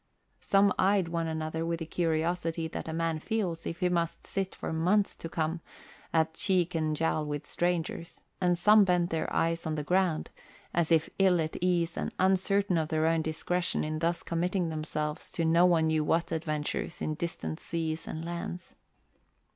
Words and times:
Some 0.39 0.73
eyed 0.79 1.09
one 1.09 1.27
another 1.27 1.63
with 1.63 1.77
the 1.77 1.85
curiosity 1.85 2.67
that 2.69 2.87
a 2.87 2.91
man 2.91 3.19
feels 3.19 3.67
if 3.67 3.81
he 3.81 3.89
must 3.89 4.25
sit, 4.25 4.55
for 4.55 4.73
months 4.73 5.15
to 5.17 5.29
come, 5.29 5.61
at 6.11 6.33
cheek 6.33 6.73
and 6.73 6.95
jowl 6.95 7.23
with 7.23 7.45
strangers; 7.45 8.19
and 8.41 8.57
some 8.57 8.83
bent 8.83 9.11
their 9.11 9.31
eyes 9.31 9.67
on 9.67 9.75
the 9.75 9.83
ground 9.83 10.31
as 10.73 10.91
if 10.91 11.07
ill 11.19 11.39
at 11.39 11.55
ease 11.61 11.97
and 11.97 12.11
uncertain 12.17 12.79
of 12.79 12.87
their 12.89 13.05
own 13.05 13.21
discretion 13.21 13.83
in 13.83 13.99
thus 13.99 14.23
committing 14.23 14.69
themselves 14.69 15.31
to 15.33 15.45
no 15.45 15.67
one 15.67 15.85
knew 15.85 16.03
what 16.03 16.31
adventures 16.31 16.99
in 16.99 17.13
distant 17.13 17.59
seas 17.59 18.07
and 18.07 18.25
lands. 18.25 18.73